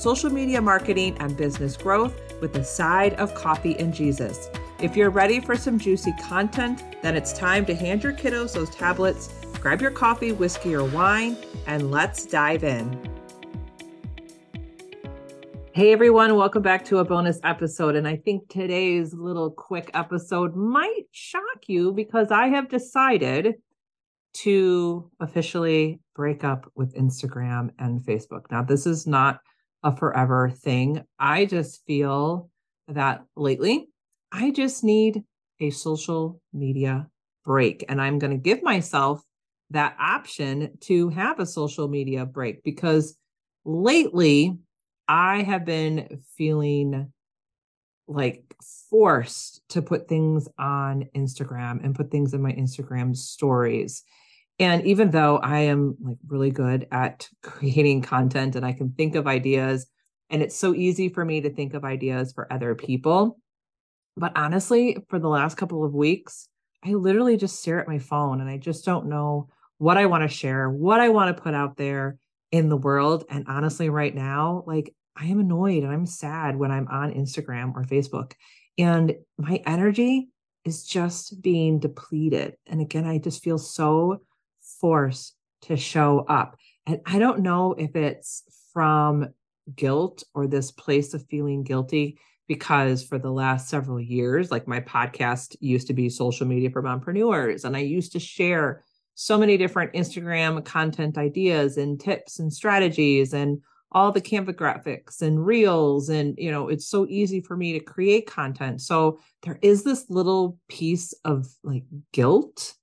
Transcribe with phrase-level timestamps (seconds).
[0.00, 4.48] social media marketing, and business growth with a side of coffee and Jesus.
[4.80, 8.70] If you're ready for some juicy content, then it's time to hand your kiddos those
[8.70, 9.28] tablets,
[9.60, 11.36] grab your coffee, whiskey, or wine,
[11.66, 12.98] and let's dive in.
[15.74, 17.94] Hey everyone, welcome back to a bonus episode.
[17.94, 23.56] And I think today's little quick episode might shock you because I have decided
[24.32, 28.50] to officially break up with Instagram and Facebook.
[28.50, 29.40] Now, this is not
[29.82, 31.04] a forever thing.
[31.18, 32.50] I just feel
[32.88, 33.88] that lately,
[34.32, 35.22] I just need
[35.60, 37.08] a social media
[37.44, 37.84] break.
[37.88, 39.22] And I'm going to give myself
[39.70, 43.16] that option to have a social media break because
[43.64, 44.58] lately
[45.08, 47.12] I have been feeling
[48.06, 48.42] like
[48.90, 54.02] forced to put things on Instagram and put things in my Instagram stories.
[54.60, 59.16] And even though I am like really good at creating content and I can think
[59.16, 59.86] of ideas,
[60.28, 63.40] and it's so easy for me to think of ideas for other people.
[64.16, 66.46] But honestly, for the last couple of weeks,
[66.84, 69.48] I literally just stare at my phone and I just don't know
[69.78, 72.18] what I want to share, what I want to put out there
[72.52, 73.24] in the world.
[73.28, 77.74] And honestly, right now, like I am annoyed and I'm sad when I'm on Instagram
[77.74, 78.32] or Facebook.
[78.78, 80.28] And my energy
[80.64, 82.56] is just being depleted.
[82.66, 84.20] And again, I just feel so
[84.80, 86.56] force to show up.
[86.86, 88.42] And I don't know if it's
[88.72, 89.28] from
[89.74, 92.18] guilt or this place of feeling guilty
[92.48, 96.82] because for the last several years, like my podcast used to be social media for
[96.82, 98.82] mompreneurs, and I used to share
[99.14, 103.60] so many different Instagram content ideas and tips and strategies and
[103.92, 106.08] all the Canva graphics and reels.
[106.08, 108.80] And, you know, it's so easy for me to create content.
[108.80, 112.74] So there is this little piece of like guilt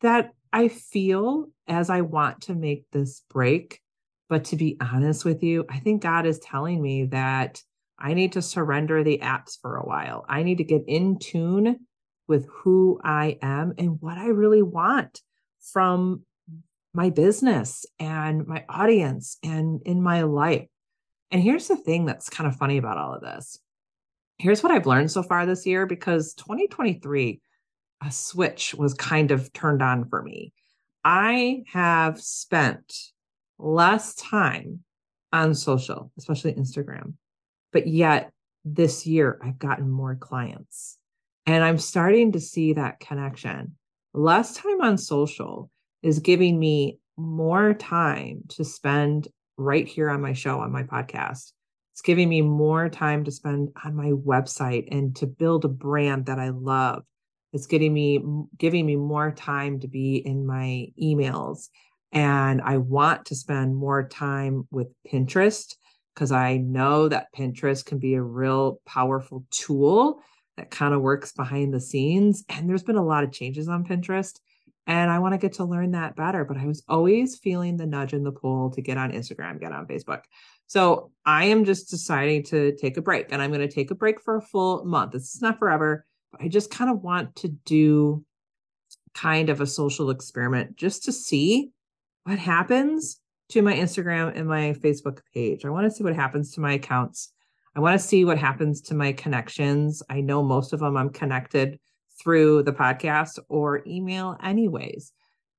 [0.00, 3.80] that I feel as I want to make this break.
[4.28, 7.62] But to be honest with you, I think God is telling me that
[7.98, 10.24] I need to surrender the apps for a while.
[10.28, 11.86] I need to get in tune
[12.28, 15.22] with who I am and what I really want
[15.60, 16.22] from
[16.94, 20.66] my business and my audience and in my life.
[21.30, 23.58] And here's the thing that's kind of funny about all of this.
[24.38, 27.40] Here's what I've learned so far this year because 2023
[28.02, 30.52] a switch was kind of turned on for me.
[31.04, 32.94] I have spent
[33.58, 34.80] less time
[35.32, 37.14] on social, especially Instagram,
[37.72, 38.30] but yet
[38.64, 40.98] this year I've gotten more clients
[41.46, 43.76] and I'm starting to see that connection.
[44.12, 45.70] Less time on social
[46.02, 51.52] is giving me more time to spend right here on my show, on my podcast.
[51.92, 56.26] It's giving me more time to spend on my website and to build a brand
[56.26, 57.02] that I love
[57.52, 58.22] it's getting me
[58.56, 61.68] giving me more time to be in my emails
[62.12, 65.74] and i want to spend more time with pinterest
[66.14, 70.20] because i know that pinterest can be a real powerful tool
[70.56, 73.84] that kind of works behind the scenes and there's been a lot of changes on
[73.84, 74.40] pinterest
[74.86, 77.86] and i want to get to learn that better but i was always feeling the
[77.86, 80.22] nudge in the pull to get on instagram get on facebook.
[80.66, 83.94] So i am just deciding to take a break and i'm going to take a
[83.94, 85.12] break for a full month.
[85.12, 86.04] This is not forever
[86.38, 88.24] I just kind of want to do
[89.14, 91.70] kind of a social experiment just to see
[92.24, 95.64] what happens to my Instagram and my Facebook page.
[95.64, 97.32] I want to see what happens to my accounts.
[97.74, 100.02] I want to see what happens to my connections.
[100.10, 101.78] I know most of them I'm connected
[102.20, 105.12] through the podcast or email, anyways.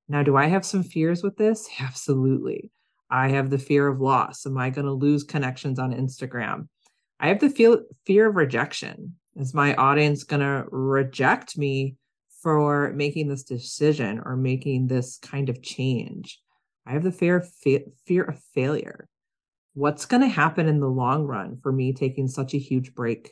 [0.07, 1.69] Now, do I have some fears with this?
[1.79, 2.71] Absolutely.
[3.09, 4.45] I have the fear of loss.
[4.45, 6.67] Am I going to lose connections on Instagram?
[7.19, 9.15] I have the feel, fear of rejection.
[9.35, 11.95] Is my audience going to reject me
[12.41, 16.39] for making this decision or making this kind of change?
[16.85, 19.07] I have the fear of fa- fear of failure.
[19.73, 23.31] What's going to happen in the long run for me taking such a huge break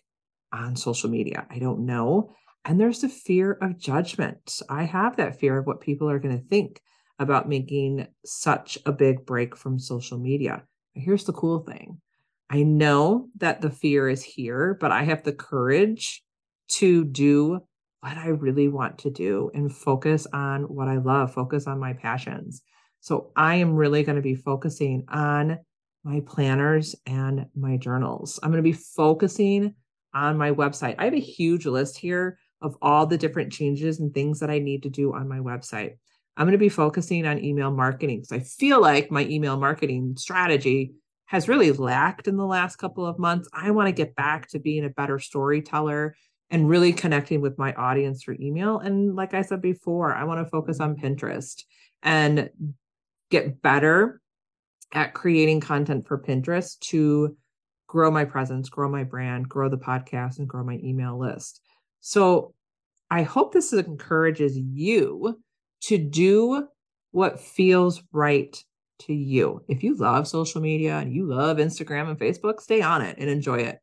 [0.54, 1.48] on social media?
[1.50, 2.32] I don't know.
[2.64, 4.62] And there's the fear of judgment.
[4.70, 6.82] I have that fear of what people are going to think
[7.20, 10.64] about making such a big break from social media.
[10.94, 12.02] Here's the cool thing
[12.50, 16.24] I know that the fear is here, but I have the courage
[16.70, 17.60] to do
[18.02, 21.94] what I really want to do and focus on what I love, focus on my
[21.94, 22.62] passions.
[23.02, 25.60] So I am really going to be focusing on
[26.04, 28.40] my planners and my journals.
[28.42, 29.76] I'm going to be focusing
[30.14, 30.96] on my website.
[30.98, 34.60] I have a huge list here of all the different changes and things that I
[34.60, 35.98] need to do on my website.
[36.38, 40.16] I'm going to be focusing on email marketing because I feel like my email marketing
[40.18, 40.94] strategy
[41.28, 43.48] has really lacked in the last couple of months.
[43.54, 46.16] I want to get back to being a better storyteller
[46.50, 48.80] and really connecting with my audience through email.
[48.80, 51.64] And like I said before, I want to focus on Pinterest
[52.02, 52.50] and
[53.30, 54.22] get better
[54.94, 57.36] at creating content for Pinterest to
[57.88, 61.62] grow my presence, grow my brand, grow the podcast, and grow my email list.
[62.00, 62.54] So
[63.12, 65.42] I hope this encourages you
[65.82, 66.68] to do
[67.12, 68.62] what feels right
[69.00, 69.64] to you.
[69.68, 73.30] If you love social media and you love Instagram and Facebook, stay on it and
[73.30, 73.80] enjoy it.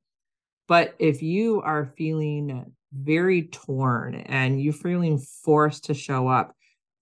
[0.66, 6.55] But if you are feeling very torn and you're feeling forced to show up,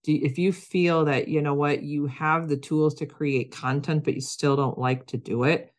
[0.03, 4.03] do, if you feel that, you know what, you have the tools to create content,
[4.03, 5.73] but you still don't like to do it,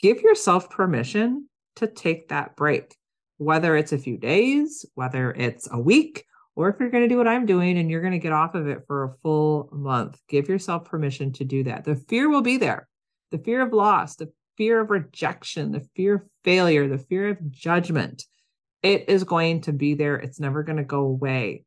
[0.00, 2.96] give yourself permission to take that break,
[3.36, 6.24] whether it's a few days, whether it's a week,
[6.56, 8.54] or if you're going to do what I'm doing and you're going to get off
[8.54, 11.84] of it for a full month, give yourself permission to do that.
[11.84, 12.88] The fear will be there.
[13.30, 17.50] The fear of loss, the fear of rejection, the fear of failure, the fear of
[17.50, 18.24] judgment.
[18.82, 20.16] It is going to be there.
[20.16, 21.64] It's never going to go away.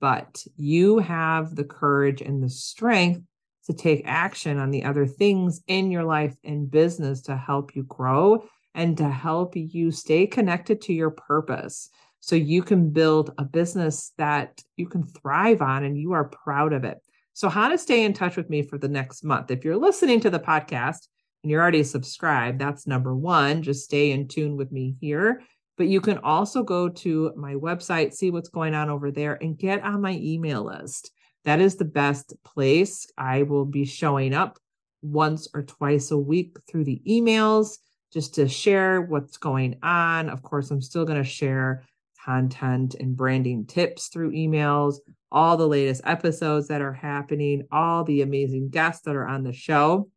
[0.00, 3.20] But you have the courage and the strength
[3.66, 7.84] to take action on the other things in your life and business to help you
[7.84, 8.44] grow
[8.74, 11.90] and to help you stay connected to your purpose
[12.22, 16.72] so you can build a business that you can thrive on and you are proud
[16.72, 16.98] of it.
[17.32, 19.50] So, how to stay in touch with me for the next month?
[19.50, 21.08] If you're listening to the podcast
[21.42, 23.60] and you're already subscribed, that's number one.
[23.60, 25.42] Just stay in tune with me here.
[25.76, 29.58] But you can also go to my website, see what's going on over there, and
[29.58, 31.10] get on my email list.
[31.44, 33.04] That is the best place.
[33.18, 34.60] I will be showing up
[35.02, 37.78] once or twice a week through the emails
[38.12, 40.28] just to share what's going on.
[40.28, 41.82] Of course, I'm still going to share
[42.24, 44.96] content and branding tips through emails,
[45.30, 49.52] all the latest episodes that are happening, all the amazing guests that are on the
[49.52, 50.08] show.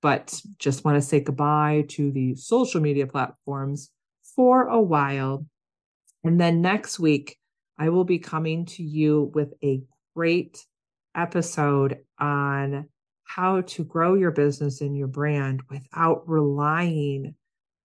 [0.00, 3.90] But just want to say goodbye to the social media platforms
[4.34, 5.46] for a while.
[6.24, 7.36] And then next week,
[7.78, 9.82] I will be coming to you with a
[10.14, 10.64] great
[11.14, 12.88] episode on
[13.24, 17.34] how to grow your business and your brand without relying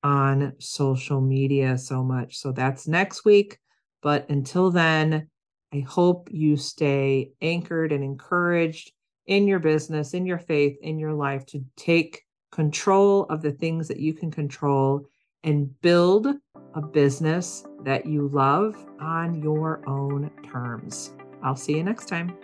[0.03, 2.37] on social media so much.
[2.37, 3.59] So that's next week.
[4.01, 5.27] But until then,
[5.73, 8.91] I hope you stay anchored and encouraged
[9.25, 13.87] in your business, in your faith, in your life to take control of the things
[13.87, 15.05] that you can control
[15.43, 16.27] and build
[16.73, 21.13] a business that you love on your own terms.
[21.43, 22.35] I'll see you next time.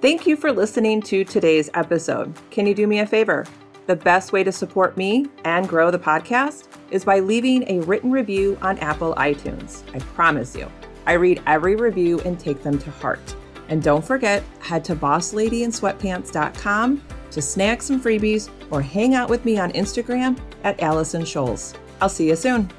[0.00, 2.34] Thank you for listening to today's episode.
[2.50, 3.46] Can you do me a favor?
[3.86, 8.10] The best way to support me and grow the podcast is by leaving a written
[8.10, 9.82] review on Apple iTunes.
[9.94, 10.72] I promise you,
[11.06, 13.36] I read every review and take them to heart.
[13.68, 19.58] And don't forget, head to bossladyinsweatpants.com to snag some freebies or hang out with me
[19.58, 21.74] on Instagram at Allison Scholes.
[22.00, 22.70] I'll see you soon.